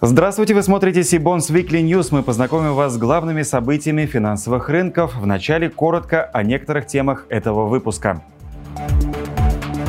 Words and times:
Здравствуйте, 0.00 0.54
вы 0.54 0.62
смотрите 0.62 1.02
Сибонс 1.02 1.50
Weekly 1.50 1.82
News. 1.82 2.10
Мы 2.12 2.22
познакомим 2.22 2.74
вас 2.74 2.92
с 2.92 2.98
главными 2.98 3.42
событиями 3.42 4.06
финансовых 4.06 4.68
рынков. 4.68 5.16
Вначале 5.16 5.68
коротко 5.70 6.22
о 6.22 6.44
некоторых 6.44 6.86
темах 6.86 7.26
этого 7.30 7.66
выпуска. 7.66 8.22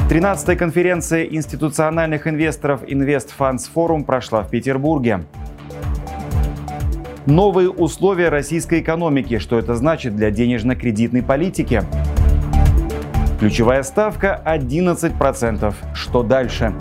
13-я 0.10 0.56
конференция 0.56 1.26
институциональных 1.26 2.26
инвесторов 2.26 2.82
Invest 2.82 3.30
Funds 3.38 3.70
Forum 3.72 4.04
прошла 4.04 4.42
в 4.42 4.50
Петербурге. 4.50 5.26
Новые 7.28 7.70
условия 7.70 8.30
российской 8.30 8.80
экономики. 8.80 9.38
Что 9.38 9.60
это 9.60 9.76
значит 9.76 10.16
для 10.16 10.32
денежно-кредитной 10.32 11.22
политики? 11.22 11.84
Ключевая 13.40 13.84
ставка 13.84 14.42
11%. 14.44 15.76
Что 15.94 16.24
дальше? 16.24 16.74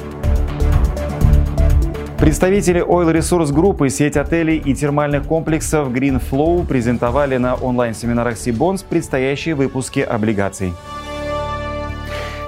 Представители 2.18 2.84
Oil 2.84 3.12
Resource 3.12 3.52
Group 3.52 3.86
и 3.86 3.90
сеть 3.90 4.16
отелей 4.16 4.58
и 4.58 4.74
термальных 4.74 5.24
комплексов 5.24 5.88
Green 5.92 6.20
Flow 6.20 6.66
презентовали 6.66 7.36
на 7.36 7.54
онлайн-семинарах 7.54 8.36
Сибонс 8.36 8.82
предстоящие 8.82 9.54
выпуски 9.54 10.00
облигаций. 10.00 10.72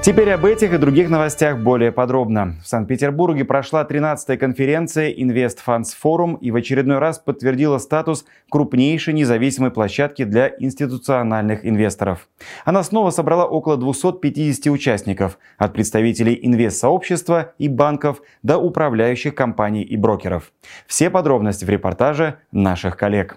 Теперь 0.02 0.30
об 0.30 0.46
этих 0.46 0.72
и 0.72 0.78
других 0.78 1.10
новостях 1.10 1.58
более 1.58 1.92
подробно. 1.92 2.56
В 2.64 2.68
Санкт-Петербурге 2.68 3.44
прошла 3.44 3.84
13-я 3.84 4.38
конференция 4.38 5.12
Invest 5.12 5.58
Funds 5.64 5.88
Forum 6.02 6.38
и 6.40 6.50
в 6.50 6.56
очередной 6.56 6.98
раз 6.98 7.18
подтвердила 7.18 7.76
статус 7.76 8.24
крупнейшей 8.50 9.12
независимой 9.12 9.70
площадки 9.70 10.24
для 10.24 10.52
институциональных 10.58 11.66
инвесторов. 11.66 12.30
Она 12.64 12.82
снова 12.82 13.10
собрала 13.10 13.44
около 13.44 13.76
250 13.76 14.72
участников, 14.72 15.38
от 15.58 15.74
представителей 15.74 16.38
инвест-сообщества 16.40 17.52
и 17.58 17.68
банков 17.68 18.22
до 18.42 18.56
управляющих 18.56 19.34
компаний 19.34 19.82
и 19.82 19.98
брокеров. 19.98 20.52
Все 20.86 21.10
подробности 21.10 21.66
в 21.66 21.68
репортаже 21.68 22.36
наших 22.52 22.96
коллег. 22.96 23.36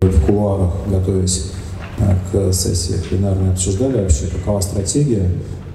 В 0.00 0.26
кулуарах, 0.26 0.74
готовясь 0.86 1.54
к 2.30 2.52
сессии 2.52 3.08
пленарной, 3.08 3.52
обсуждали 3.52 4.02
вообще, 4.02 4.26
какова 4.26 4.60
стратегия 4.60 5.26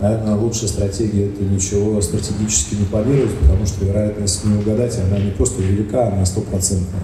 наверное, 0.04 0.36
лучшая 0.36 0.68
стратегия– 0.68 1.28
это 1.30 1.44
ничего 1.44 2.00
стратегически 2.02 2.76
не 2.76 2.86
планировать, 2.86 3.36
потому 3.40 3.66
что 3.66 3.86
вероятность 3.86 4.46
не 4.46 4.58
угадать, 4.58 5.00
она 5.00 5.18
не 5.18 5.32
просто 5.32 5.62
велика, 5.64 6.08
она 6.08 6.26
стопроцентная. 6.26 7.02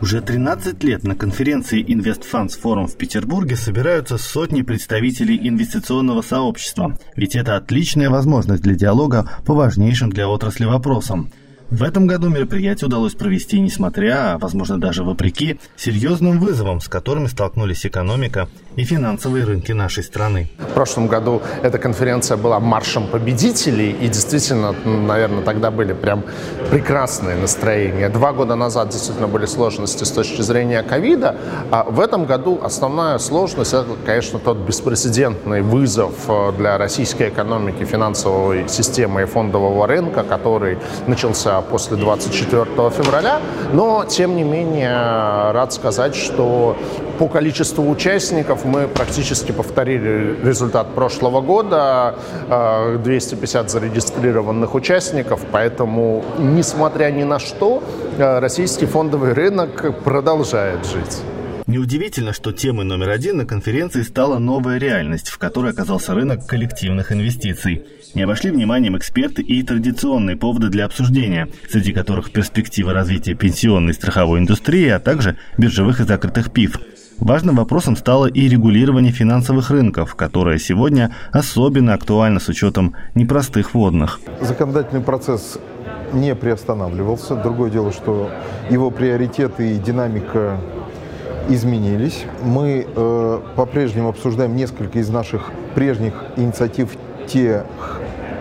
Уже 0.00 0.20
13 0.20 0.82
лет 0.82 1.04
на 1.04 1.14
конференции 1.14 1.80
Invest 1.80 2.24
Funds 2.30 2.60
Forum 2.60 2.88
в 2.88 2.96
Петербурге 2.96 3.54
собираются 3.54 4.18
сотни 4.18 4.62
представителей 4.62 5.38
инвестиционного 5.48 6.22
сообщества. 6.22 6.98
Ведь 7.14 7.36
это 7.36 7.54
отличная 7.54 8.10
возможность 8.10 8.64
для 8.64 8.74
диалога 8.74 9.30
по 9.46 9.54
важнейшим 9.54 10.10
для 10.10 10.28
отрасли 10.28 10.64
вопросам. 10.64 11.30
В 11.72 11.84
этом 11.84 12.06
году 12.06 12.28
мероприятие 12.28 12.86
удалось 12.86 13.14
провести, 13.14 13.58
несмотря, 13.58 14.34
а 14.34 14.38
возможно 14.38 14.78
даже 14.78 15.04
вопреки, 15.04 15.58
серьезным 15.74 16.38
вызовам, 16.38 16.82
с 16.82 16.88
которыми 16.88 17.28
столкнулись 17.28 17.86
экономика 17.86 18.46
и 18.76 18.84
финансовые 18.84 19.46
рынки 19.46 19.72
нашей 19.72 20.04
страны. 20.04 20.50
В 20.58 20.74
прошлом 20.74 21.06
году 21.06 21.40
эта 21.62 21.78
конференция 21.78 22.36
была 22.36 22.60
маршем 22.60 23.06
победителей, 23.06 23.90
и 23.90 24.08
действительно, 24.08 24.72
наверное, 24.84 25.42
тогда 25.42 25.70
были 25.70 25.94
прям 25.94 26.24
прекрасные 26.70 27.36
настроения. 27.36 28.10
Два 28.10 28.34
года 28.34 28.54
назад 28.54 28.90
действительно 28.90 29.26
были 29.26 29.46
сложности 29.46 30.04
с 30.04 30.10
точки 30.10 30.42
зрения 30.42 30.82
ковида, 30.82 31.36
а 31.70 31.84
в 31.84 32.00
этом 32.00 32.26
году 32.26 32.60
основная 32.62 33.16
сложность– 33.16 33.72
это, 33.72 33.86
конечно, 34.04 34.38
тот 34.38 34.58
беспрецедентный 34.58 35.62
вызов 35.62 36.12
э, 36.28 36.52
для 36.58 36.76
российской 36.76 37.30
экономики, 37.30 37.84
финансовой 37.84 38.68
системы 38.68 39.22
и 39.22 39.24
фондового 39.24 39.86
рынка, 39.86 40.22
который 40.22 40.76
начался 41.06 41.61
после 41.62 41.96
24 41.96 42.64
февраля. 42.90 43.40
Но, 43.72 44.04
тем 44.04 44.36
не 44.36 44.42
менее, 44.42 45.52
рад 45.52 45.72
сказать, 45.72 46.14
что 46.14 46.76
по 47.18 47.28
количеству 47.28 47.88
участников 47.88 48.64
мы 48.64 48.88
практически 48.88 49.52
повторили 49.52 50.36
результат 50.44 50.88
прошлого 50.94 51.40
года. 51.40 52.14
250 53.02 53.70
зарегистрированных 53.70 54.74
участников, 54.74 55.40
поэтому, 55.50 56.24
несмотря 56.38 57.10
ни 57.10 57.24
на 57.24 57.38
что, 57.38 57.82
российский 58.18 58.86
фондовый 58.86 59.32
рынок 59.32 59.94
продолжает 60.04 60.84
жить. 60.86 61.22
Неудивительно, 61.66 62.32
что 62.32 62.52
темой 62.52 62.84
номер 62.84 63.10
один 63.10 63.36
на 63.38 63.46
конференции 63.46 64.02
стала 64.02 64.38
новая 64.38 64.78
реальность, 64.78 65.28
в 65.28 65.38
которой 65.38 65.72
оказался 65.72 66.14
рынок 66.14 66.46
коллективных 66.46 67.12
инвестиций. 67.12 67.84
Не 68.14 68.22
обошли 68.22 68.50
вниманием 68.50 68.96
эксперты 68.96 69.42
и 69.42 69.62
традиционные 69.62 70.36
поводы 70.36 70.68
для 70.68 70.84
обсуждения, 70.84 71.48
среди 71.70 71.92
которых 71.92 72.32
перспективы 72.32 72.92
развития 72.92 73.34
пенсионной 73.34 73.92
и 73.92 73.94
страховой 73.94 74.40
индустрии, 74.40 74.88
а 74.88 74.98
также 74.98 75.36
биржевых 75.56 76.00
и 76.00 76.04
закрытых 76.04 76.52
ПИФ. 76.52 76.78
Важным 77.18 77.56
вопросом 77.56 77.96
стало 77.96 78.26
и 78.26 78.48
регулирование 78.48 79.12
финансовых 79.12 79.70
рынков, 79.70 80.16
которое 80.16 80.58
сегодня 80.58 81.14
особенно 81.30 81.94
актуально 81.94 82.40
с 82.40 82.48
учетом 82.48 82.96
непростых 83.14 83.74
водных. 83.74 84.20
Законодательный 84.40 85.02
процесс 85.02 85.58
не 86.12 86.34
приостанавливался. 86.34 87.36
Другое 87.36 87.70
дело, 87.70 87.92
что 87.92 88.30
его 88.70 88.90
приоритеты 88.90 89.76
и 89.76 89.78
динамика 89.78 90.60
изменились. 91.48 92.24
Мы 92.42 92.86
э, 92.86 93.40
по-прежнему 93.56 94.08
обсуждаем 94.08 94.56
несколько 94.56 94.98
из 94.98 95.08
наших 95.08 95.50
прежних 95.74 96.14
инициатив, 96.36 96.90
те, 97.26 97.64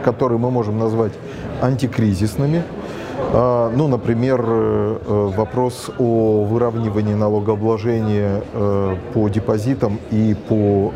которые 0.04 0.40
мы 0.40 0.52
можем 0.52 0.80
назвать 0.80 1.14
антикризисными. 1.62 2.64
А, 3.34 3.72
ну, 3.74 3.88
например, 3.88 4.44
э, 4.46 4.98
э, 5.06 5.32
вопрос 5.38 5.90
о 5.98 6.44
выравнивании 6.44 7.14
налогообложения 7.14 8.44
э, 8.54 8.96
по 9.14 9.30
депозитам 9.30 10.00
и 10.12 10.36
по 10.50 10.92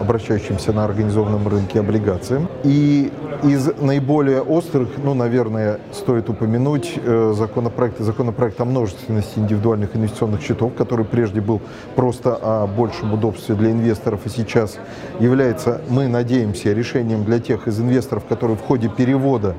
обращающимся 0.00 0.72
на 0.72 0.84
организованном 0.84 1.48
рынке 1.48 1.80
облигациям. 1.80 2.48
И 2.62 3.10
из 3.42 3.70
наиболее 3.80 4.42
острых, 4.42 4.88
ну, 5.02 5.14
наверное, 5.14 5.78
стоит 5.92 6.28
упомянуть 6.28 6.98
законопроект, 7.32 8.00
законопроект 8.00 8.60
о 8.60 8.64
множественности 8.64 9.38
индивидуальных 9.38 9.96
инвестиционных 9.96 10.42
счетов, 10.42 10.72
который 10.76 11.04
прежде 11.04 11.40
был 11.40 11.60
просто 11.94 12.34
о 12.34 12.66
большем 12.66 13.14
удобстве 13.14 13.54
для 13.54 13.70
инвесторов, 13.70 14.20
и 14.26 14.28
сейчас 14.28 14.78
является, 15.20 15.80
мы 15.88 16.08
надеемся, 16.08 16.72
решением 16.72 17.24
для 17.24 17.38
тех 17.38 17.68
из 17.68 17.80
инвесторов, 17.80 18.24
которые 18.28 18.56
в 18.56 18.62
ходе 18.62 18.88
перевода 18.88 19.54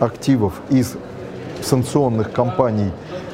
активов 0.00 0.54
из 0.70 0.96
санкционных 1.64 2.32
компаний 2.32 2.90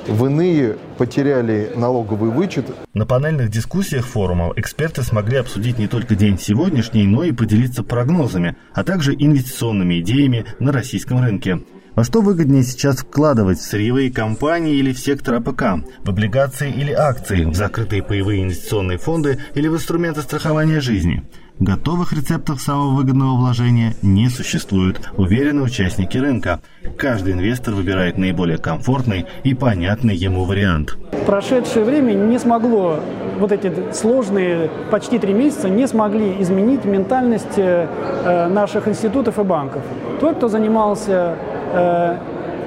в 0.07 0.27
иные 0.27 0.77
потеряли 0.99 1.73
налоговый 1.77 2.31
вычет. 2.31 2.67
На 2.95 3.07
панельных 3.07 3.51
дискуссиях 3.51 4.07
форума 4.07 4.53
эксперты 4.57 5.03
смогли 5.03 5.37
обсудить 5.37 5.79
не 5.79 5.87
только 5.87 6.15
день 6.15 6.39
сегодняшний, 6.39 7.07
но 7.07 7.25
и 7.25 7.33
поделиться 7.33 7.83
прогнозами, 7.83 8.57
а 8.75 8.85
также 8.85 9.15
инвестиционными 9.15 10.01
идеями 10.01 10.47
на 10.59 10.73
российском 10.73 11.23
рынке. 11.23 11.61
Во 11.95 12.05
что 12.05 12.21
выгоднее 12.21 12.63
сейчас 12.63 12.99
вкладывать 12.99 13.59
в 13.59 13.63
сырьевые 13.63 14.13
компании 14.13 14.77
или 14.77 14.93
в 14.93 14.99
сектор 14.99 15.35
АПК, 15.35 15.85
в 16.05 16.09
облигации 16.09 16.71
или 16.71 16.93
акции, 16.93 17.45
в 17.45 17.55
закрытые 17.55 18.03
паевые 18.03 18.45
инвестиционные 18.45 18.99
фонды 18.99 19.39
или 19.55 19.69
в 19.69 19.75
инструменты 19.75 20.23
страхования 20.23 20.81
жизни? 20.81 21.25
Готовых 21.60 22.15
рецептов 22.15 22.59
самого 22.62 22.97
выгодного 22.97 23.37
вложения 23.37 23.93
не 24.00 24.31
существует, 24.31 24.98
уверены 25.19 25.60
участники 25.60 26.16
рынка. 26.16 26.60
Каждый 26.97 27.34
инвестор 27.34 27.75
выбирает 27.75 28.16
наиболее 28.16 28.56
комфортный 28.56 29.26
и 29.44 29.53
понятный 29.53 30.16
ему 30.16 30.47
вариант. 30.47 30.97
Прошедшее 31.26 31.84
время 31.84 32.15
не 32.15 32.38
смогло, 32.38 33.00
вот 33.38 33.53
эти 33.53 33.70
сложные 33.93 34.70
почти 34.90 35.19
три 35.19 35.35
месяца, 35.35 35.69
не 35.69 35.87
смогли 35.87 36.40
изменить 36.40 36.87
ментальность 36.87 37.58
э, 37.58 38.49
наших 38.49 38.88
институтов 38.88 39.38
и 39.38 39.43
банков. 39.43 39.82
Тот, 40.19 40.37
кто 40.37 40.49
занимался 40.49 41.37
э, 41.75 42.17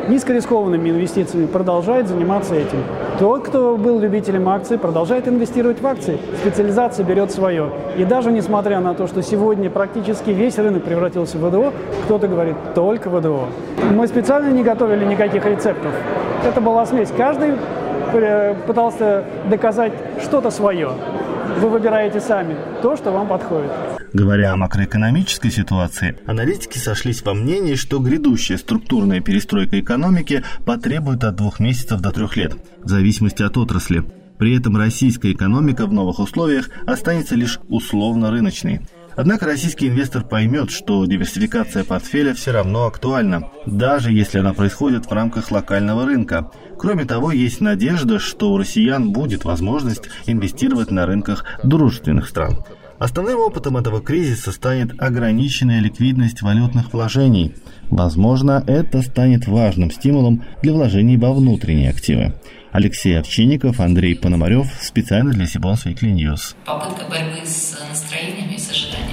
низкорискованными 0.08 0.92
инвестициями, 0.92 1.48
продолжает 1.48 2.08
заниматься 2.08 2.54
этим. 2.54 2.78
Тот, 3.20 3.48
кто 3.48 3.78
был 3.78 4.00
любителем 4.00 4.50
акций, 4.50 4.80
продолжает 4.80 5.28
инвестировать 5.28 5.80
в 5.80 5.86
акции. 5.86 6.18
Специализация 6.42 7.06
берет 7.06 7.32
свое. 7.32 7.70
И 7.96 8.06
даже 8.06 8.32
несмотря 8.32 8.80
на 8.80 8.96
то, 8.96 9.06
что 9.08 9.22
сегодня 9.22 9.70
практически 9.70 10.32
весь 10.32 10.58
рынок 10.58 10.84
превратился 10.84 11.38
в 11.38 11.48
ВДО, 11.48 11.74
кто-то 12.06 12.28
говорит 12.28 12.56
только 12.74 13.10
ВДО. 13.10 13.46
Мы 13.92 14.08
специально 14.08 14.50
не 14.52 14.64
готовили 14.64 15.06
никаких 15.06 15.46
рецептов. 15.46 15.92
Это 16.44 16.60
была 16.60 16.86
смесь. 16.88 17.10
Каждый 17.16 17.52
э, 18.14 18.56
пытался 18.66 19.24
доказать 19.48 19.94
что-то 20.22 20.50
свое. 20.50 20.90
Вы 21.60 21.70
выбираете 21.70 22.20
сами 22.20 22.56
то, 22.82 22.96
что 22.96 23.12
вам 23.12 23.28
подходит. 23.28 23.70
Говоря 24.14 24.54
о 24.54 24.58
макроэкономической 24.58 25.50
ситуации, 25.50 26.16
аналитики 26.28 26.78
сошлись 26.78 27.24
во 27.24 27.34
мнении, 27.34 27.74
что 27.74 27.98
грядущая 27.98 28.60
структурная 28.60 29.22
перестройка 29.22 29.80
экономики 29.80 30.44
потребует 30.68 31.24
от 31.24 31.36
двух 31.36 31.60
месяцев 31.60 32.00
до 32.00 32.12
трех 32.12 32.38
лет, 32.38 32.56
в 32.84 32.90
зависимости 32.90 33.42
от 33.42 33.58
отрасли. 33.58 34.04
При 34.38 34.56
этом 34.56 34.78
российская 34.78 35.32
экономика 35.32 35.88
в 35.88 35.94
новых 35.94 36.20
условиях 36.20 36.70
останется 36.86 37.36
лишь 37.36 37.60
условно 37.70 38.30
рыночной. 38.30 38.82
Однако 39.16 39.48
российский 39.48 39.88
инвестор 39.88 40.24
поймет, 40.24 40.70
что 40.70 41.06
диверсификация 41.06 41.84
портфеля 41.84 42.36
все 42.36 42.52
равно 42.52 42.86
актуальна, 42.86 43.50
даже 43.66 44.12
если 44.12 44.40
она 44.40 44.54
происходит 44.54 45.08
в 45.08 45.12
рамках 45.12 45.50
локального 45.50 46.06
рынка. 46.06 46.52
Кроме 46.78 47.06
того, 47.06 47.32
есть 47.32 47.62
надежда, 47.62 48.20
что 48.20 48.52
у 48.52 48.58
россиян 48.58 49.12
будет 49.12 49.44
возможность 49.44 50.10
инвестировать 50.26 50.92
на 50.92 51.06
рынках 51.08 51.46
дружественных 51.64 52.28
стран. 52.28 52.64
Основным 53.04 53.40
опытом 53.40 53.76
этого 53.76 54.00
кризиса 54.00 54.54
станет 54.54 54.94
ограниченная 54.98 55.82
ликвидность 55.82 56.42
валютных 56.42 56.94
вложений. 56.94 57.54
Возможно, 57.90 58.64
это 58.66 59.02
станет 59.02 59.46
важным 59.46 59.92
стимулом 59.92 60.46
для 60.62 60.72
вложений 60.72 61.18
во 61.18 61.34
внутренние 61.34 61.90
активы. 61.90 62.34
Алексей 62.72 63.20
Овчинников, 63.20 63.82
Андрей 63.82 64.16
Пономарев, 64.16 64.68
специально 64.80 65.34
для 65.34 65.48
Сибонс 65.48 65.86
Weekly 65.86 66.14
News. 66.16 66.56
Попытка 66.66 67.04
борьбы 67.10 67.46
с 67.46 67.78
настроениями 67.90 68.54
и 68.54 68.58
с 68.58 68.72
ожиданиями. 68.72 69.13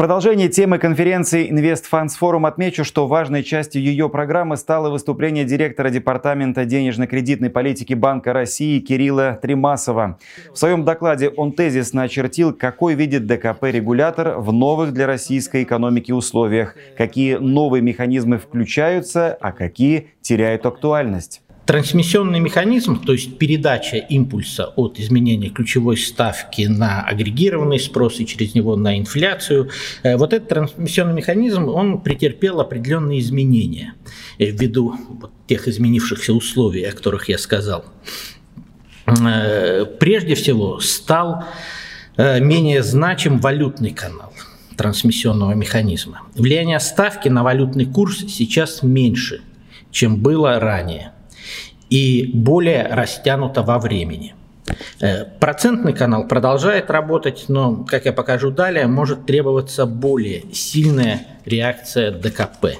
Продолжение 0.00 0.48
темы 0.48 0.78
конференции 0.78 1.52
Invest 1.52 1.84
Funds 1.92 2.12
Forum 2.18 2.48
отмечу, 2.48 2.84
что 2.84 3.06
важной 3.06 3.42
частью 3.42 3.82
ее 3.82 4.08
программы 4.08 4.56
стало 4.56 4.88
выступление 4.88 5.44
директора 5.44 5.90
Департамента 5.90 6.64
денежно-кредитной 6.64 7.50
политики 7.50 7.92
Банка 7.92 8.32
России 8.32 8.80
Кирилла 8.80 9.38
Тримасова. 9.42 10.18
В 10.54 10.56
своем 10.56 10.86
докладе 10.86 11.28
он 11.28 11.52
тезисно 11.52 12.04
очертил, 12.04 12.54
какой 12.54 12.94
видит 12.94 13.26
ДКП 13.26 13.64
регулятор 13.64 14.38
в 14.38 14.54
новых 14.54 14.94
для 14.94 15.06
российской 15.06 15.64
экономики 15.64 16.12
условиях, 16.12 16.76
какие 16.96 17.34
новые 17.34 17.82
механизмы 17.82 18.38
включаются, 18.38 19.36
а 19.38 19.52
какие 19.52 20.12
теряют 20.22 20.64
актуальность. 20.64 21.42
Трансмиссионный 21.70 22.40
механизм, 22.40 23.00
то 23.00 23.12
есть 23.12 23.38
передача 23.38 23.96
импульса 23.96 24.72
от 24.74 24.98
изменения 24.98 25.50
ключевой 25.50 25.96
ставки 25.96 26.62
на 26.62 27.02
агрегированный 27.02 27.78
спрос 27.78 28.18
и 28.18 28.26
через 28.26 28.56
него 28.56 28.74
на 28.74 28.98
инфляцию, 28.98 29.70
э, 30.02 30.16
вот 30.16 30.32
этот 30.32 30.48
трансмиссионный 30.48 31.14
механизм, 31.14 31.68
он 31.68 32.00
претерпел 32.00 32.60
определенные 32.60 33.20
изменения 33.20 33.94
э, 34.40 34.46
ввиду 34.46 34.96
вот 35.20 35.30
тех 35.46 35.68
изменившихся 35.68 36.32
условий, 36.32 36.82
о 36.82 36.90
которых 36.90 37.28
я 37.28 37.38
сказал. 37.38 37.84
Э, 39.06 39.84
прежде 40.00 40.34
всего 40.34 40.80
стал 40.80 41.44
менее 42.16 42.82
значим 42.82 43.38
валютный 43.38 43.92
канал 43.92 44.32
трансмиссионного 44.76 45.52
механизма. 45.52 46.22
Влияние 46.34 46.80
ставки 46.80 47.28
на 47.28 47.44
валютный 47.44 47.86
курс 47.86 48.24
сейчас 48.26 48.82
меньше, 48.82 49.42
чем 49.92 50.16
было 50.16 50.58
ранее– 50.58 51.12
и 51.90 52.30
более 52.32 52.86
растянуто 52.86 53.62
во 53.62 53.78
времени. 53.78 54.34
Э, 55.00 55.24
процентный 55.24 55.92
канал 55.92 56.26
продолжает 56.26 56.90
работать, 56.90 57.46
но, 57.48 57.84
как 57.84 58.04
я 58.04 58.12
покажу 58.12 58.50
далее, 58.50 58.86
может 58.86 59.26
требоваться 59.26 59.86
более 59.86 60.44
сильная 60.52 61.26
реакция 61.44 62.10
ДКП. 62.12 62.78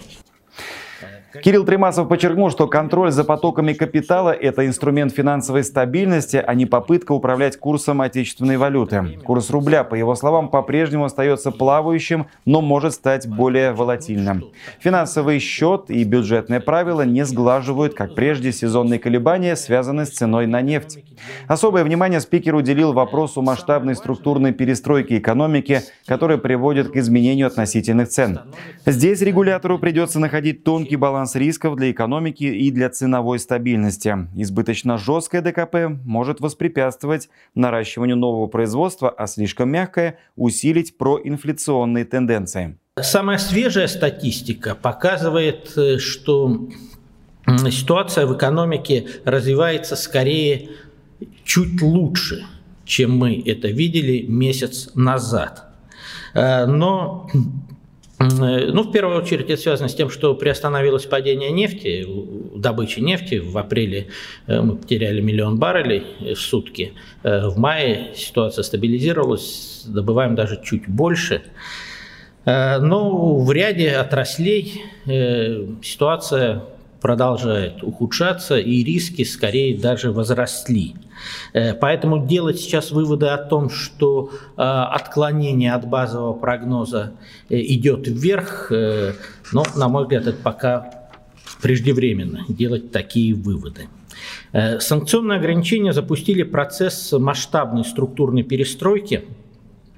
Кирилл 1.33 1.65
Тремасов 1.65 2.09
подчеркнул, 2.09 2.51
что 2.51 2.67
контроль 2.67 3.13
за 3.13 3.23
потоками 3.23 3.73
капитала– 3.73 4.31
это 4.41 4.67
инструмент 4.67 5.13
финансовой 5.13 5.63
стабильности, 5.63 6.43
а 6.45 6.55
не 6.55 6.67
попытка 6.67 7.13
управлять 7.13 7.57
курсом 7.57 8.01
отечественной 8.01 8.57
валюты. 8.57 9.21
Курс 9.25 9.51
рубля, 9.51 9.85
по 9.85 9.95
его 9.95 10.17
словам, 10.17 10.49
по-прежнему 10.49 11.05
остается 11.05 11.53
плавающим, 11.53 12.27
но 12.47 12.61
может 12.61 12.95
стать 12.95 13.29
более 13.29 13.73
волатильным. 13.73 14.47
Финансовый 14.81 15.39
счет 15.39 15.85
и 15.89 16.03
бюджетные 16.03 16.59
правила 16.59 17.03
не 17.03 17.25
сглаживают, 17.25 17.95
как 17.95 18.17
прежде, 18.17 18.51
сезонные 18.51 18.99
колебания, 18.99 19.55
связанные 19.55 20.07
с 20.07 20.11
ценой 20.11 20.49
на 20.49 20.61
нефть. 20.63 21.05
Особое 21.47 21.85
внимание 21.85 22.21
спикер 22.21 22.57
уделил 22.57 22.93
вопросу 22.93 23.41
масштабной 23.41 23.95
структурной 23.95 24.53
перестройки 24.53 25.19
экономики, 25.19 25.83
которая 26.07 26.39
приводит 26.39 26.91
к 26.91 26.97
изменению 26.97 27.47
относительных 27.47 28.09
цен. 28.09 28.41
Здесь 28.85 29.21
регулятору 29.21 29.79
придется 29.79 30.19
находить 30.19 30.65
тонкий 30.65 30.97
баланс 30.97 31.20
баланс 31.21 31.35
рисков 31.35 31.77
для 31.77 31.91
экономики 31.91 32.45
и 32.45 32.71
для 32.71 32.89
ценовой 32.89 33.39
стабильности. 33.39 34.17
Избыточно 34.37 34.97
жесткое 34.97 35.43
ДКП 35.43 36.01
может 36.05 36.41
воспрепятствовать 36.41 37.29
наращиванию 37.55 38.17
нового 38.17 38.47
производства, 38.47 39.11
а 39.11 39.27
слишком 39.27 39.69
мягкое– 39.69 40.19
усилить 40.37 40.97
проинфляционные 40.97 42.07
тенденции. 42.07 42.79
Самая 42.99 43.37
свежая 43.37 43.87
статистика 43.87 44.75
показывает, 44.75 45.77
э, 45.77 45.99
что 45.99 46.69
ситуация 47.71 48.27
в 48.27 48.35
экономике 48.35 49.07
развивается 49.27 49.97
скорее 49.97 50.71
чуть 51.45 51.83
лучше, 51.83 52.47
чем 52.87 53.19
мы 53.19 53.43
это 53.45 53.69
видели 53.69 54.25
месяц 54.27 54.91
назад. 54.95 55.65
Э, 56.33 56.65
но 56.65 57.29
ну, 58.21 58.83
в 58.83 58.93
первую 58.93 59.23
очередь, 59.23 59.49
это 59.49 59.61
связано 59.61 59.89
с 59.89 59.95
тем, 59.95 60.11
что 60.11 60.35
приостановилось 60.35 61.07
падение 61.07 61.51
нефти, 61.51 62.07
добычи 62.55 63.01
нефти. 63.01 63.37
В 63.37 63.57
апреле 63.57 64.09
э, 64.47 64.61
мы 64.61 64.77
потеряли 64.77 65.23
миллион 65.23 65.59
баррелей 65.59 66.05
в 66.35 66.39
сутки. 66.39 66.93
Э, 67.23 67.49
в 67.49 67.57
мае 67.57 68.13
ситуация 68.15 68.63
стабилизировалась, 68.63 69.85
добываем 69.87 70.35
даже 70.35 70.61
чуть 70.63 70.87
больше. 70.87 71.43
Но 72.47 73.39
в 73.39 73.53
ряде 73.53 73.91
отраслей 73.91 74.83
ситуация 75.83 76.65
продолжает 77.01 77.83
ухудшаться, 77.83 78.59
и 78.59 78.85
риски 78.85 79.25
скорее 79.25 79.77
даже 79.79 80.13
возросли. 80.13 80.95
Э, 81.53 81.75
поэтому 81.75 82.27
делать 82.27 82.59
сейчас 82.61 82.91
выводы 82.91 83.27
о 83.27 83.39
том, 83.39 83.71
что 83.71 84.31
э, 84.57 84.63
отклонение 84.63 85.73
от 85.73 85.87
базового 85.87 86.35
прогноза 86.35 87.13
э, 87.49 87.61
идет 87.61 88.07
вверх, 88.07 88.71
ну, 88.71 89.63
на 89.75 89.89
мой 89.89 90.05
взгляд, 90.05 90.27
это 90.27 90.39
пока 90.43 91.09
преждевременно 91.63 92.45
делать 92.49 92.93
такие 92.93 93.35
выводы. 93.35 93.89
Санкционные 94.53 95.39
ограничения 95.39 95.93
запустили 95.93 96.43
процесс 96.43 97.13
масштабной 97.13 97.85
структурной 97.85 98.43
перестройки 98.43 99.25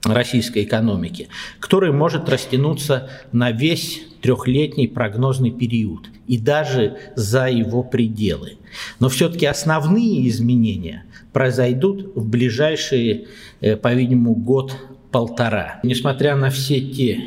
российской 0.04 0.64
экономики, 0.64 1.28
который 1.60 1.92
может 1.92 2.28
растянуться 2.28 3.08
на 3.30 3.52
весь 3.52 4.02
трехлетний 4.20 4.88
прогнозный 4.88 5.50
период 5.50 6.08
и 6.26 6.38
даже 6.38 6.98
за 7.16 7.48
его 7.48 7.82
пределы. 7.82 8.58
Но 9.00 9.08
все-таки 9.08 9.46
основные 9.46 10.28
изменения 10.28 11.04
произойдут 11.32 12.12
в 12.14 12.28
ближайшие, 12.28 13.26
э, 13.60 13.76
по-видимому, 13.76 14.34
год-полтора. 14.34 15.80
Несмотря 15.82 16.36
на 16.36 16.50
все 16.50 16.80
те 16.80 17.20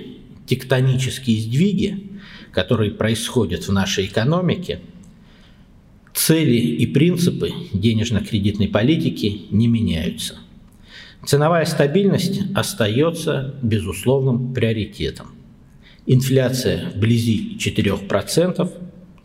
тектонические 0.45 1.41
сдвиги, 1.41 2.11
которые 2.51 2.91
происходят 2.91 3.67
в 3.67 3.71
нашей 3.71 4.05
экономике, 4.05 4.79
цели 6.13 6.55
и 6.55 6.85
принципы 6.85 7.51
денежно-кредитной 7.73 8.69
политики 8.69 9.41
не 9.51 9.67
меняются. 9.67 10.37
Ценовая 11.25 11.65
стабильность 11.65 12.41
остается 12.53 13.55
безусловным 13.63 14.53
приоритетом. 14.53 15.27
Инфляция 16.05 16.91
вблизи 16.91 17.57
4% 17.57 18.71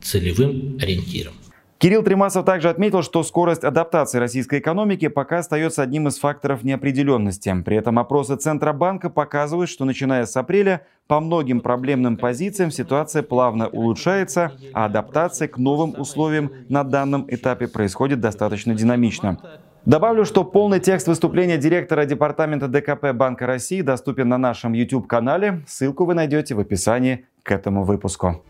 целевым 0.00 0.78
ориентиром. 0.80 1.34
Кирилл 1.76 2.02
Тремасов 2.02 2.44
также 2.44 2.68
отметил, 2.68 3.02
что 3.02 3.22
скорость 3.22 3.64
адаптации 3.64 4.18
российской 4.18 4.58
экономики 4.58 5.08
пока 5.08 5.38
остается 5.38 5.82
одним 5.82 6.08
из 6.08 6.18
факторов 6.18 6.62
неопределенности. 6.62 7.54
При 7.64 7.76
этом 7.76 7.98
опросы 7.98 8.36
Центробанка 8.36 9.08
показывают, 9.08 9.70
что 9.70 9.86
начиная 9.86 10.26
с 10.26 10.36
апреля 10.36 10.86
по 11.06 11.20
многим 11.20 11.60
проблемным 11.60 12.16
позициям 12.18 12.70
ситуация 12.70 13.22
плавно 13.22 13.68
улучшается, 13.68 14.52
а 14.74 14.86
адаптация 14.86 15.48
к 15.48 15.56
новым 15.56 15.98
условиям 15.98 16.50
на 16.68 16.84
данном 16.84 17.24
этапе 17.28 17.66
происходит 17.66 18.20
достаточно 18.20 18.74
динамично. 18.74 19.38
Добавлю, 19.86 20.26
что 20.26 20.44
полный 20.44 20.78
текст 20.78 21.08
выступления 21.08 21.56
директора 21.56 22.04
департамента 22.04 22.68
ДКП 22.68 23.12
Банка 23.14 23.46
России 23.46 23.80
доступен 23.80 24.28
на 24.28 24.36
нашем 24.36 24.74
YouTube-канале. 24.74 25.62
Ссылку 25.66 26.04
вы 26.04 26.12
найдете 26.12 26.54
в 26.54 26.60
описании 26.60 27.24
к 27.42 27.50
этому 27.50 27.84
выпуску. 27.84 28.42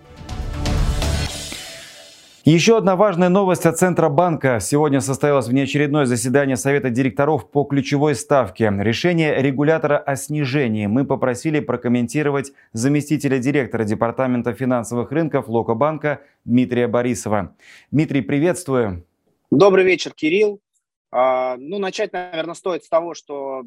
Еще 2.45 2.79
одна 2.79 2.97
важная 2.97 3.29
новость 3.29 3.65
от 3.65 3.79
Центробанка. 3.79 4.59
Сегодня 4.61 5.01
состоялось 5.01 5.47
внеочередное 5.47 6.05
заседание 6.05 6.57
Совета 6.57 6.91
директоров 6.91 7.49
по 7.49 7.63
ключевой 7.63 8.17
ставке. 8.17 8.73
Решение 8.79 9.41
регулятора 9.41 9.99
о 9.99 10.17
снижении 10.17 10.87
мы 10.87 11.05
попросили 11.05 11.61
прокомментировать 11.61 12.53
заместителя 12.73 13.39
директора 13.39 13.85
Департамента 13.85 14.53
финансовых 14.53 15.13
рынков 15.13 15.49
Локобанка 15.49 16.23
Дмитрия 16.45 16.89
Борисова. 16.89 17.55
Дмитрий, 17.93 18.23
приветствую. 18.23 19.05
Добрый 19.53 19.85
вечер, 19.85 20.13
Кирилл. 20.13 20.61
А, 21.13 21.57
ну, 21.57 21.79
начать, 21.79 22.13
наверное, 22.13 22.55
стоит 22.55 22.85
с 22.85 22.89
того, 22.89 23.15
что 23.15 23.63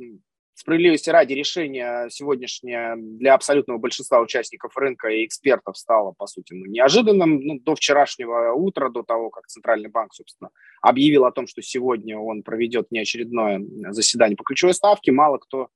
Справедливости 0.56 1.10
ради 1.10 1.34
решение 1.34 2.08
сегодняшнее 2.12 2.96
для 2.96 3.34
абсолютного 3.34 3.80
большинства 3.80 4.22
участников 4.22 4.78
рынка 4.78 5.08
и 5.08 5.26
экспертов 5.26 5.76
стало, 5.76 6.12
по 6.12 6.28
сути, 6.28 6.54
ну, 6.54 6.66
неожиданным. 6.66 7.40
Ну, 7.40 7.60
до 7.60 7.74
вчерашнего 7.74 8.54
утра, 8.54 8.90
до 8.90 9.02
того, 9.02 9.32
как 9.32 9.48
Центральный 9.48 9.90
банк, 9.90 10.14
собственно, 10.14 10.52
объявил 10.80 11.26
о 11.26 11.32
том, 11.32 11.48
что 11.48 11.64
сегодня 11.64 12.20
он 12.20 12.44
проведет 12.44 12.92
неочередное 12.92 13.64
заседание 13.90 14.38
по 14.38 14.44
ключевой 14.44 14.76
ставке, 14.76 15.12
мало 15.12 15.38
кто 15.40 15.70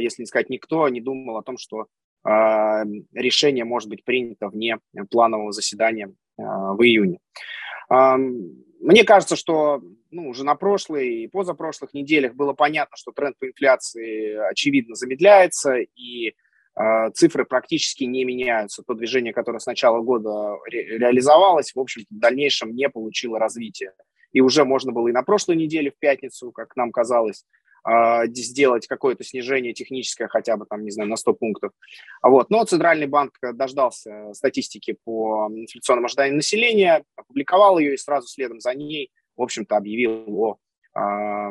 если 0.00 0.22
не 0.22 0.26
сказать 0.26 0.50
никто, 0.50 0.88
не 0.88 1.00
думал 1.00 1.36
о 1.36 1.44
том, 1.44 1.56
что 1.56 1.86
решение 2.24 3.64
может 3.64 3.88
быть 3.88 4.04
принято 4.04 4.48
вне 4.48 4.78
планового 5.10 5.52
заседания 5.52 6.12
в 6.36 6.82
июне. 6.82 7.20
Мне 8.80 9.04
кажется, 9.04 9.36
что 9.36 9.82
ну, 10.10 10.28
уже 10.28 10.42
на 10.42 10.54
прошлой 10.54 11.24
и 11.24 11.28
позапрошлых 11.28 11.92
неделях 11.92 12.34
было 12.34 12.54
понятно, 12.54 12.96
что 12.96 13.12
тренд 13.12 13.38
по 13.38 13.46
инфляции 13.46 14.34
очевидно 14.50 14.94
замедляется, 14.94 15.76
и 15.76 16.28
э, 16.28 17.10
цифры 17.12 17.44
практически 17.44 18.04
не 18.04 18.24
меняются. 18.24 18.82
То 18.82 18.94
движение, 18.94 19.34
которое 19.34 19.58
с 19.58 19.66
начала 19.66 20.00
года 20.00 20.56
ре- 20.66 20.98
реализовалось, 20.98 21.74
в 21.74 21.78
общем 21.78 22.04
в 22.10 22.18
дальнейшем 22.18 22.74
не 22.74 22.88
получило 22.88 23.38
развития. 23.38 23.92
И 24.32 24.40
уже 24.40 24.64
можно 24.64 24.92
было 24.92 25.08
и 25.08 25.12
на 25.12 25.24
прошлой 25.24 25.56
неделе 25.56 25.90
в 25.90 25.98
пятницу, 25.98 26.50
как 26.50 26.74
нам 26.74 26.90
казалось, 26.90 27.44
сделать 28.26 28.86
какое-то 28.86 29.24
снижение 29.24 29.72
техническое 29.72 30.28
хотя 30.28 30.56
бы 30.56 30.66
там, 30.66 30.84
не 30.84 30.90
знаю, 30.90 31.08
на 31.08 31.16
100 31.16 31.34
пунктов. 31.34 31.72
Вот. 32.22 32.50
Но 32.50 32.64
Центральный 32.64 33.06
банк 33.06 33.32
дождался 33.40 34.32
статистики 34.34 34.96
по 35.04 35.48
инфляционным 35.50 36.04
ожиданиям 36.04 36.36
населения, 36.36 37.04
опубликовал 37.16 37.78
ее 37.78 37.94
и 37.94 37.98
сразу 37.98 38.28
следом 38.28 38.60
за 38.60 38.74
ней, 38.74 39.10
в 39.36 39.42
общем-то, 39.42 39.76
объявил 39.76 40.24
о 40.28 40.56
э, 40.98 41.50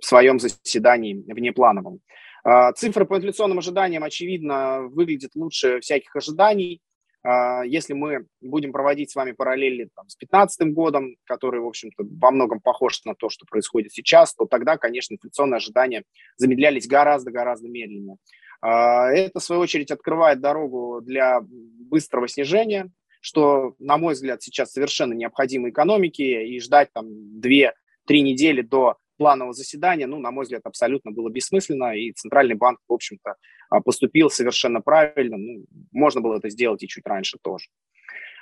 своем 0.00 0.40
заседании 0.40 1.24
внеплановом. 1.26 2.00
Э, 2.44 2.72
цифры 2.74 3.04
по 3.04 3.16
инфляционным 3.16 3.58
ожиданиям, 3.58 4.04
очевидно, 4.04 4.82
выглядят 4.88 5.34
лучше 5.34 5.80
всяких 5.80 6.14
ожиданий. 6.16 6.80
А, 7.22 7.64
если 7.64 7.94
мы 7.94 8.26
будем 8.40 8.72
проводить 8.72 9.10
с 9.10 9.14
вами 9.14 9.32
параллели 9.32 9.88
там, 9.94 10.08
с 10.08 10.16
2015 10.16 10.72
годом, 10.72 11.16
который, 11.24 11.60
в 11.60 11.66
общем-то, 11.66 12.04
во 12.20 12.30
многом 12.30 12.60
похож 12.60 13.04
на 13.04 13.14
то, 13.14 13.28
что 13.28 13.44
происходит 13.46 13.92
сейчас, 13.92 14.34
то 14.34 14.46
тогда, 14.46 14.76
конечно, 14.76 15.14
инфляционные 15.14 15.56
ожидания 15.56 16.04
замедлялись 16.36 16.86
гораздо-гораздо 16.86 17.68
медленнее. 17.68 18.16
А, 18.60 19.10
это, 19.10 19.40
в 19.40 19.42
свою 19.42 19.62
очередь, 19.62 19.90
открывает 19.90 20.40
дорогу 20.40 21.00
для 21.02 21.40
быстрого 21.42 22.28
снижения, 22.28 22.90
что, 23.20 23.74
на 23.78 23.98
мой 23.98 24.14
взгляд, 24.14 24.42
сейчас 24.42 24.72
совершенно 24.72 25.12
необходимо 25.12 25.70
экономике, 25.70 26.46
и 26.46 26.60
ждать 26.60 26.92
там 26.92 27.06
2-3 27.40 27.70
недели 28.08 28.62
до 28.62 28.96
планового 29.18 29.52
заседания, 29.52 30.06
ну, 30.06 30.18
на 30.18 30.30
мой 30.30 30.44
взгляд, 30.44 30.62
абсолютно 30.64 31.10
было 31.10 31.28
бессмысленно, 31.28 31.94
и 31.94 32.12
Центральный 32.12 32.54
банк, 32.54 32.80
в 32.88 32.92
общем-то, 32.92 33.34
а, 33.68 33.80
поступил 33.80 34.30
совершенно 34.30 34.80
правильно. 34.80 35.36
Ну, 35.36 35.64
можно 35.92 36.22
было 36.22 36.38
это 36.38 36.48
сделать 36.48 36.82
и 36.82 36.88
чуть 36.88 37.06
раньше 37.06 37.38
тоже. 37.42 37.66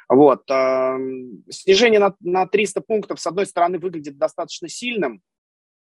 Вот. 0.09 0.45
Снижение 1.50 1.99
на, 1.99 2.14
на 2.21 2.47
300 2.47 2.80
пунктов, 2.83 3.21
с 3.21 3.26
одной 3.26 3.45
стороны, 3.45 3.80
выглядит 3.80 4.16
достаточно 4.16 4.68
сильным, 4.68 5.21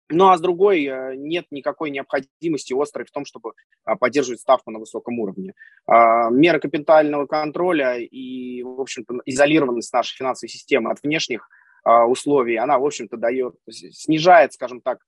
ну 0.10 0.29
а 0.29 0.38
с 0.38 0.41
другой 0.41 0.86
э, 0.86 1.15
нет 1.15 1.46
никакой 1.51 1.91
необходимости 1.91 2.74
острой 2.74 3.06
в 3.06 3.12
том, 3.12 3.25
чтобы 3.25 3.51
а, 3.84 3.96
поддерживать 3.96 4.39
ставку 4.39 4.72
на 4.72 4.79
высоком 4.79 5.20
уровне. 5.20 5.53
Меры 5.88 6.60
капитального 6.60 7.25
контроля 7.25 7.98
и, 7.98 8.63
в 8.63 8.82
общем-то, 8.82 9.22
изолированность 9.25 9.91
нашей 9.94 10.15
финансовой 10.15 10.50
системы 10.50 10.91
от 10.91 11.03
внешних 11.03 11.41
а, 11.41 11.57
условий, 12.06 12.58
она, 12.58 12.79
в 12.79 12.86
общем-то, 12.86 13.17
дает, 13.17 13.56
снижает, 13.70 14.53
скажем 14.53 14.82
так, 14.82 15.00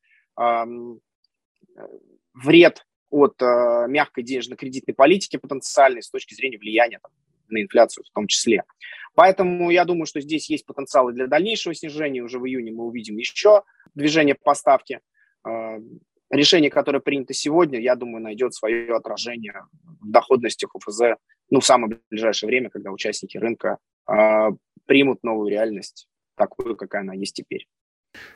вред 2.34 2.86
от 3.10 3.42
а, 3.42 3.88
мягкой 3.88 4.24
денежно-кредитной 4.24 4.94
политики 4.94 5.38
потенциальной 5.38 6.04
с 6.04 6.10
точки 6.10 6.34
зрения 6.34 6.58
влияния 6.58 7.00
там, 7.02 7.12
на 7.50 7.62
инфляцию 7.62 8.04
в 8.06 8.14
том 8.14 8.28
числе. 8.28 8.64
Поэтому 9.16 9.72
я 9.72 9.86
думаю, 9.86 10.06
что 10.06 10.22
здесь 10.22 10.50
есть 10.50 10.66
потенциал 10.66 11.10
и 11.10 11.14
для 11.14 11.28
дальнейшего 11.28 11.74
снижения. 11.74 12.22
Уже 12.22 12.40
в 12.40 12.46
июне 12.46 12.72
мы 12.72 12.86
увидим 12.86 13.18
еще 13.18 13.64
движение 13.96 14.36
поставки. 14.36 15.00
А, 15.44 15.78
решение, 16.30 16.70
которое 16.70 17.00
принято 17.00 17.34
сегодня, 17.34 17.80
я 17.80 17.96
думаю, 17.96 18.22
найдет 18.22 18.54
свое 18.54 18.96
отражение 18.96 19.64
в 20.00 20.10
доходности 20.10 20.68
ХФЗ 20.68 21.18
ну, 21.50 21.60
в 21.60 21.66
самое 21.66 22.00
ближайшее 22.12 22.48
время, 22.48 22.70
когда 22.70 22.92
участники 22.92 23.38
рынка 23.38 23.80
примут 24.86 25.24
новую 25.24 25.50
реальность 25.50 26.09
такую, 26.40 26.76
какая 26.76 27.02
она 27.02 27.14
есть 27.14 27.36
теперь. 27.36 27.68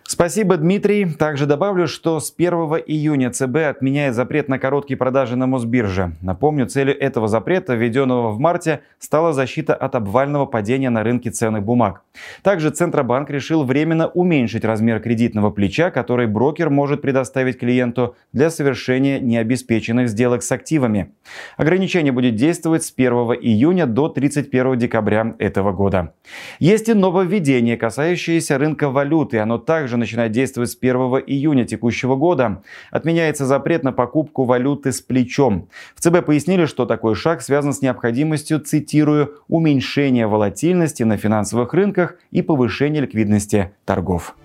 Спасибо, 0.05 0.57
Дмитрий. 0.57 1.05
Также 1.05 1.47
добавлю, 1.47 1.87
что 1.87 2.19
с 2.19 2.31
1 2.37 2.53
июня 2.85 3.31
ЦБ 3.31 3.55
отменяет 3.69 4.13
запрет 4.13 4.47
на 4.47 4.59
короткие 4.59 4.95
продажи 4.95 5.35
на 5.35 5.47
Мосбирже. 5.47 6.11
Напомню, 6.21 6.67
целью 6.67 6.95
этого 6.95 7.27
запрета, 7.27 7.73
введенного 7.73 8.29
в 8.29 8.39
марте, 8.39 8.81
стала 8.99 9.33
защита 9.33 9.73
от 9.73 9.95
обвального 9.95 10.45
падения 10.45 10.91
на 10.91 11.03
рынке 11.03 11.31
ценных 11.31 11.63
бумаг. 11.63 12.03
Также 12.43 12.69
Центробанк 12.69 13.31
решил 13.31 13.63
временно 13.63 14.07
уменьшить 14.07 14.63
размер 14.63 14.99
кредитного 14.99 15.49
плеча, 15.49 15.89
который 15.89 16.27
брокер 16.27 16.69
может 16.69 17.01
предоставить 17.01 17.57
клиенту 17.57 18.15
для 18.33 18.51
совершения 18.51 19.19
необеспеченных 19.19 20.09
сделок 20.09 20.43
с 20.43 20.51
активами. 20.51 21.11
Ограничение 21.57 22.11
будет 22.11 22.35
действовать 22.35 22.83
с 22.83 22.93
1 22.95 23.13
июня 23.41 23.87
до 23.87 24.09
31 24.09 24.77
декабря 24.77 25.35
этого 25.39 25.71
года. 25.71 26.13
Есть 26.59 26.89
и 26.89 26.93
нововведение, 26.93 27.77
касающееся 27.77 28.59
рынка 28.59 28.91
валюты. 28.91 29.39
Оно 29.39 29.62
также 29.65 29.97
начинает 29.97 30.31
действовать 30.31 30.71
с 30.71 30.77
1 30.79 30.95
июня 31.27 31.65
текущего 31.65 32.15
года. 32.15 32.63
Отменяется 32.91 33.45
запрет 33.45 33.83
на 33.83 33.91
покупку 33.91 34.43
валюты 34.43 34.91
с 34.91 35.01
плечом. 35.01 35.69
В 35.95 36.01
ЦБ 36.01 36.25
пояснили, 36.25 36.65
что 36.65 36.85
такой 36.85 37.15
шаг 37.15 37.41
связан 37.41 37.73
с 37.73 37.81
необходимостью, 37.81 38.59
цитирую, 38.59 39.35
уменьшения 39.47 40.27
волатильности 40.27 41.03
на 41.03 41.17
финансовых 41.17 41.73
рынках 41.73 42.15
и 42.31 42.41
повышения 42.41 43.01
ликвидности 43.01 43.71
торгов. 43.85 44.35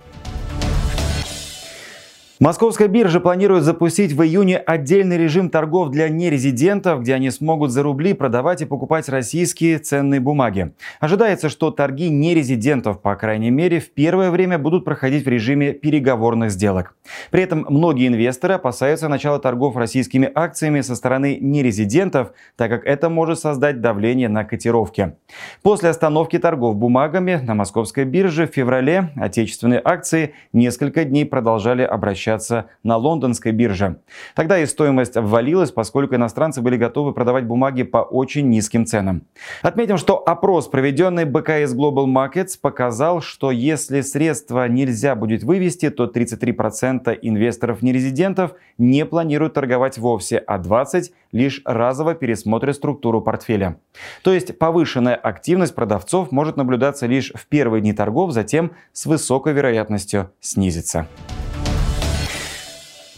Московская 2.40 2.86
биржа 2.86 3.18
планирует 3.18 3.64
запустить 3.64 4.12
в 4.12 4.22
июне 4.22 4.58
отдельный 4.58 5.18
режим 5.18 5.50
торгов 5.50 5.90
для 5.90 6.08
нерезидентов, 6.08 7.00
где 7.00 7.14
они 7.14 7.32
смогут 7.32 7.72
за 7.72 7.82
рубли 7.82 8.12
продавать 8.12 8.62
и 8.62 8.64
покупать 8.64 9.08
российские 9.08 9.78
ценные 9.78 10.20
бумаги. 10.20 10.70
Ожидается, 11.00 11.48
что 11.48 11.72
торги 11.72 12.08
нерезидентов, 12.08 13.02
по 13.02 13.16
крайней 13.16 13.50
мере, 13.50 13.80
в 13.80 13.90
первое 13.90 14.30
время 14.30 14.56
будут 14.56 14.84
проходить 14.84 15.24
в 15.24 15.28
режиме 15.28 15.72
переговорных 15.72 16.52
сделок. 16.52 16.94
При 17.32 17.42
этом 17.42 17.66
многие 17.68 18.06
инвесторы 18.06 18.54
опасаются 18.54 19.08
начала 19.08 19.40
торгов 19.40 19.74
российскими 19.74 20.30
акциями 20.32 20.82
со 20.82 20.94
стороны 20.94 21.38
нерезидентов, 21.40 22.30
так 22.54 22.70
как 22.70 22.86
это 22.86 23.08
может 23.08 23.40
создать 23.40 23.80
давление 23.80 24.28
на 24.28 24.44
котировки. 24.44 25.14
После 25.62 25.88
остановки 25.88 26.38
торгов 26.38 26.76
бумагами 26.76 27.40
на 27.42 27.56
московской 27.56 28.04
бирже 28.04 28.46
в 28.46 28.54
феврале 28.54 29.10
отечественные 29.16 29.82
акции 29.84 30.34
несколько 30.52 31.02
дней 31.02 31.26
продолжали 31.26 31.82
обращаться 31.82 32.27
размещаться 32.28 32.66
на 32.82 32.96
лондонской 32.96 33.52
бирже. 33.52 33.96
Тогда 34.34 34.58
и 34.58 34.66
стоимость 34.66 35.16
обвалилась, 35.16 35.70
поскольку 35.70 36.14
иностранцы 36.14 36.60
были 36.60 36.76
готовы 36.76 37.12
продавать 37.12 37.44
бумаги 37.44 37.82
по 37.82 37.98
очень 37.98 38.48
низким 38.48 38.86
ценам. 38.86 39.22
Отметим, 39.62 39.96
что 39.96 40.16
опрос, 40.16 40.68
проведенный 40.68 41.24
БКС 41.24 41.74
Global 41.74 42.06
Markets, 42.06 42.58
показал, 42.60 43.20
что 43.20 43.50
если 43.50 44.02
средства 44.02 44.68
нельзя 44.68 45.14
будет 45.14 45.42
вывести, 45.42 45.90
то 45.90 46.06
33% 46.06 47.18
инвесторов-нерезидентов 47.20 48.52
не 48.78 49.04
планируют 49.04 49.54
торговать 49.54 49.98
вовсе, 49.98 50.38
а 50.38 50.58
20% 50.58 51.10
лишь 51.32 51.60
разово 51.64 52.14
пересмотрят 52.14 52.76
структуру 52.76 53.20
портфеля. 53.20 53.78
То 54.22 54.32
есть 54.32 54.58
повышенная 54.58 55.14
активность 55.14 55.74
продавцов 55.74 56.32
может 56.32 56.56
наблюдаться 56.56 57.06
лишь 57.06 57.32
в 57.34 57.46
первые 57.46 57.80
дни 57.80 57.92
торгов, 57.92 58.32
затем 58.32 58.72
с 58.92 59.06
высокой 59.06 59.52
вероятностью 59.52 60.30
снизится. 60.40 61.06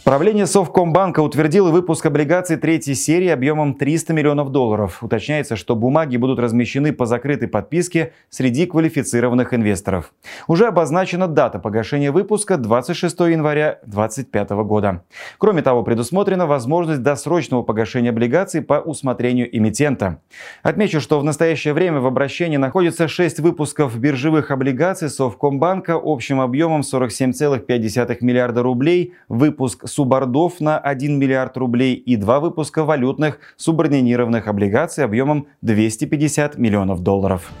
Правление 0.03 0.47
Совкомбанка 0.47 1.19
утвердило 1.19 1.69
выпуск 1.69 2.03
облигаций 2.07 2.57
третьей 2.57 2.95
серии 2.95 3.27
объемом 3.27 3.75
300 3.75 4.13
миллионов 4.13 4.49
долларов. 4.49 5.03
Уточняется, 5.03 5.55
что 5.55 5.75
бумаги 5.75 6.17
будут 6.17 6.39
размещены 6.39 6.91
по 6.91 7.05
закрытой 7.05 7.47
подписке 7.47 8.13
среди 8.31 8.65
квалифицированных 8.65 9.53
инвесторов. 9.53 10.11
Уже 10.47 10.65
обозначена 10.65 11.27
дата 11.27 11.59
погашения 11.59 12.11
выпуска 12.11 12.57
26 12.57 13.19
января 13.19 13.77
2025 13.85 14.49
года. 14.65 15.03
Кроме 15.37 15.61
того, 15.61 15.83
предусмотрена 15.83 16.47
возможность 16.47 17.03
досрочного 17.03 17.61
погашения 17.61 18.09
облигаций 18.09 18.63
по 18.63 18.79
усмотрению 18.79 19.55
эмитента. 19.55 20.19
Отмечу, 20.63 20.99
что 20.99 21.19
в 21.19 21.23
настоящее 21.23 21.75
время 21.75 21.99
в 21.99 22.07
обращении 22.07 22.57
находится 22.57 23.07
6 23.07 23.39
выпусков 23.39 23.95
биржевых 23.99 24.49
облигаций 24.49 25.09
Совкомбанка 25.09 25.99
общим 26.03 26.41
объемом 26.41 26.81
47,5 26.81 28.17
миллиарда 28.21 28.63
рублей, 28.63 29.13
выпуск 29.29 29.87
субордов 29.91 30.59
на 30.59 30.77
1 30.77 31.19
миллиард 31.19 31.57
рублей 31.57 31.95
и 31.95 32.15
два 32.15 32.39
выпуска 32.39 32.83
валютных 32.83 33.39
субординированных 33.57 34.47
облигаций 34.47 35.03
объемом 35.03 35.47
250 35.61 36.57
миллионов 36.57 37.01
долларов. 37.01 37.51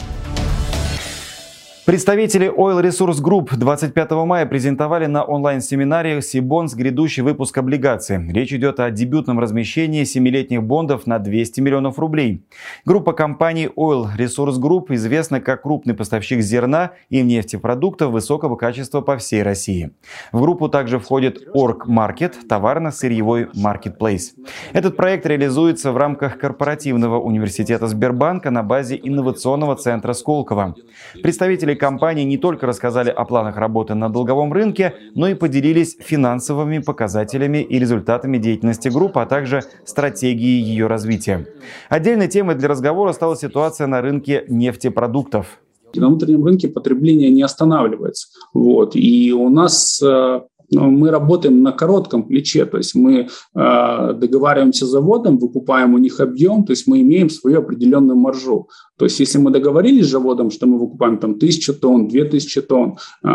Представители 1.83 2.47
Oil 2.47 2.79
Resource 2.79 3.19
Group 3.23 3.55
25 3.57 4.11
мая 4.11 4.45
презентовали 4.45 5.07
на 5.07 5.23
онлайн-семинаре 5.23 6.21
Сибонс 6.21 6.75
грядущий 6.75 7.23
выпуск 7.23 7.57
облигаций. 7.57 8.19
Речь 8.31 8.53
идет 8.53 8.79
о 8.79 8.91
дебютном 8.91 9.39
размещении 9.39 10.03
семилетних 10.03 10.61
бондов 10.61 11.07
на 11.07 11.17
200 11.17 11.59
миллионов 11.59 11.97
рублей. 11.97 12.45
Группа 12.85 13.13
компаний 13.13 13.67
Oil 13.75 14.09
Resource 14.15 14.59
Group 14.61 14.93
известна 14.93 15.41
как 15.41 15.63
крупный 15.63 15.95
поставщик 15.95 16.41
зерна 16.41 16.91
и 17.09 17.23
нефтепродуктов 17.23 18.11
высокого 18.11 18.57
качества 18.57 19.01
по 19.01 19.17
всей 19.17 19.41
России. 19.41 19.89
В 20.31 20.39
группу 20.39 20.69
также 20.69 20.99
входит 20.99 21.47
Org 21.55 21.87
Market, 21.87 22.33
товарно-сырьевой 22.47 23.49
маркетплейс. 23.55 24.35
Этот 24.73 24.95
проект 24.95 25.25
реализуется 25.25 25.91
в 25.91 25.97
рамках 25.97 26.37
корпоративного 26.37 27.19
университета 27.19 27.87
Сбербанка 27.87 28.51
на 28.51 28.61
базе 28.61 28.99
инновационного 29.01 29.75
центра 29.75 30.13
Сколково. 30.13 30.75
Представители 31.23 31.70
Представители 31.71 31.75
компании 31.75 32.23
не 32.23 32.37
только 32.37 32.67
рассказали 32.67 33.09
о 33.09 33.23
планах 33.25 33.57
работы 33.57 33.93
на 33.93 34.09
долговом 34.09 34.51
рынке, 34.51 34.93
но 35.15 35.27
и 35.27 35.35
поделились 35.35 35.95
финансовыми 35.99 36.79
показателями 36.79 37.59
и 37.59 37.79
результатами 37.79 38.37
деятельности 38.37 38.89
группы, 38.89 39.21
а 39.21 39.25
также 39.25 39.61
стратегией 39.85 40.61
ее 40.61 40.87
развития. 40.87 41.47
Отдельной 41.89 42.27
темой 42.27 42.55
для 42.55 42.67
разговора 42.67 43.13
стала 43.13 43.35
ситуация 43.37 43.87
на 43.87 44.01
рынке 44.01 44.43
нефтепродуктов. 44.49 45.59
На 45.95 46.07
внутреннем 46.07 46.45
рынке 46.45 46.67
потребление 46.67 47.29
не 47.29 47.41
останавливается. 47.41 48.27
Вот. 48.53 48.95
И 48.95 49.33
у 49.33 49.49
нас 49.49 50.01
э, 50.01 50.41
мы 50.71 51.11
работаем 51.11 51.61
на 51.61 51.71
коротком 51.71 52.23
плече, 52.23 52.65
то 52.65 52.77
есть 52.77 52.95
мы 52.95 53.27
э, 53.55 54.13
договариваемся 54.13 54.85
с 54.85 54.89
заводом, 54.89 55.37
выкупаем 55.37 55.93
у 55.93 55.97
них 55.97 56.19
объем, 56.19 56.63
то 56.63 56.71
есть 56.71 56.87
мы 56.87 57.01
имеем 57.01 57.29
свою 57.29 57.59
определенную 57.59 58.17
маржу. 58.17 58.69
То 58.97 59.05
есть 59.05 59.19
если 59.19 59.39
мы 59.39 59.51
договорились 59.51 60.05
с 60.05 60.11
заводом, 60.11 60.51
что 60.51 60.67
мы 60.67 60.77
выкупаем 60.77 61.17
там 61.17 61.39
тысячу 61.39 61.73
тонн, 61.73 62.07
две 62.07 62.23
тысячи 62.23 62.61
тонн, 62.61 62.97
э, 63.23 63.29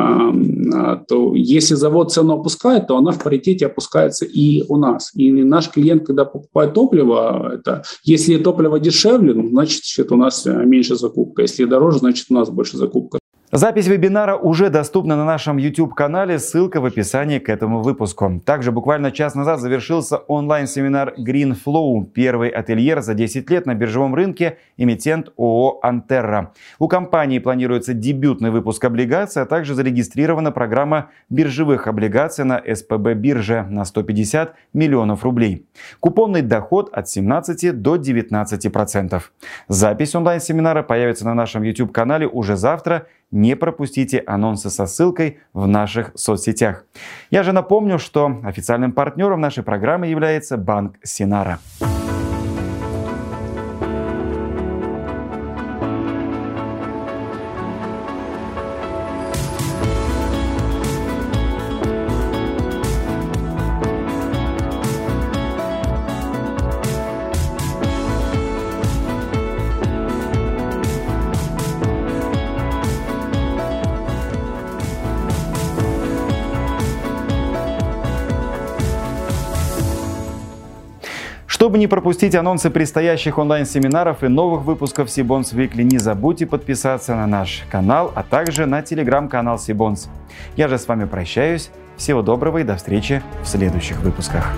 то 1.08 1.34
если 1.34 1.74
завод 1.74 2.12
цену 2.12 2.34
опускает, 2.34 2.86
то 2.86 2.96
она 2.96 3.10
в 3.10 3.22
паритете 3.22 3.66
опускается 3.66 4.24
и 4.24 4.64
у 4.68 4.76
нас. 4.76 5.10
И 5.14 5.30
наш 5.30 5.70
клиент, 5.70 6.06
когда 6.06 6.24
покупает 6.24 6.74
топливо, 6.74 7.52
это 7.54 7.82
если 8.04 8.38
топливо 8.38 8.80
дешевле, 8.80 9.34
ну, 9.34 9.48
значит 9.48 10.10
у 10.12 10.16
нас 10.16 10.46
меньше 10.46 10.96
закупка. 10.96 11.42
Если 11.42 11.64
дороже, 11.64 11.98
значит 11.98 12.26
у 12.30 12.34
нас 12.34 12.48
больше 12.48 12.76
закупка. 12.76 13.18
Запись 13.52 13.86
вебинара 13.86 14.34
уже 14.34 14.70
доступна 14.70 15.14
на 15.14 15.24
нашем 15.24 15.56
YouTube-канале, 15.56 16.40
ссылка 16.40 16.80
в 16.80 16.84
описании 16.84 17.38
к 17.38 17.48
этому 17.48 17.80
выпуску. 17.80 18.42
Также 18.44 18.72
буквально 18.72 19.12
час 19.12 19.36
назад 19.36 19.60
завершился 19.60 20.16
онлайн-семинар 20.16 21.14
Green 21.16 21.56
Flow, 21.64 22.04
первый 22.06 22.48
ательер 22.48 23.02
за 23.02 23.14
10 23.14 23.48
лет 23.48 23.64
на 23.64 23.74
биржевом 23.76 24.16
рынке, 24.16 24.58
эмитент 24.76 25.28
ООО 25.38 25.78
«Антерра». 25.82 26.54
У 26.80 26.88
компании 26.88 27.38
планируется 27.38 27.94
дебютный 27.94 28.50
выпуск 28.50 28.84
облигаций, 28.84 29.42
а 29.42 29.46
также 29.46 29.76
зарегистрирована 29.76 30.50
программа 30.50 31.10
биржевых 31.30 31.86
облигаций 31.86 32.44
на 32.44 32.60
СПБ 32.60 33.14
бирже 33.14 33.64
на 33.70 33.84
150 33.84 34.56
миллионов 34.72 35.22
рублей. 35.22 35.68
Купонный 36.00 36.42
доход 36.42 36.90
от 36.92 37.08
17 37.08 37.80
до 37.80 37.94
19%. 37.94 39.22
Запись 39.68 40.16
онлайн-семинара 40.16 40.82
появится 40.82 41.24
на 41.24 41.34
нашем 41.34 41.62
YouTube-канале 41.62 42.26
уже 42.26 42.56
завтра– 42.56 43.06
не 43.30 43.56
пропустите 43.56 44.23
анонсы 44.26 44.71
со 44.71 44.87
ссылкой 44.87 45.38
в 45.52 45.66
наших 45.66 46.12
соцсетях. 46.14 46.85
Я 47.30 47.42
же 47.42 47.52
напомню, 47.52 47.99
что 47.99 48.40
официальным 48.45 48.92
партнером 48.92 49.40
нашей 49.40 49.62
программы 49.62 50.06
является 50.06 50.56
Банк 50.56 50.97
Синара. 51.02 51.59
Чтобы 81.66 81.78
не 81.78 81.88
пропустить 81.88 82.36
анонсы 82.36 82.70
предстоящих 82.70 83.38
онлайн-семинаров 83.38 84.22
и 84.22 84.28
новых 84.28 84.62
выпусков 84.62 85.10
Сибонс 85.10 85.52
Weekly, 85.52 85.82
не 85.82 85.98
забудьте 85.98 86.46
подписаться 86.46 87.16
на 87.16 87.26
наш 87.26 87.64
канал, 87.68 88.12
а 88.14 88.22
также 88.22 88.66
на 88.66 88.82
телеграм-канал 88.82 89.58
Сибонс. 89.58 90.08
Я 90.54 90.68
же 90.68 90.78
с 90.78 90.86
вами 90.86 91.06
прощаюсь. 91.06 91.70
Всего 91.96 92.22
доброго 92.22 92.58
и 92.58 92.62
до 92.62 92.76
встречи 92.76 93.20
в 93.42 93.48
следующих 93.48 94.00
выпусках. 94.02 94.52